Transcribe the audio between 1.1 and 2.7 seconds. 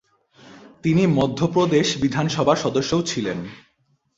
মধ্য প্রদেশ বিধানসভার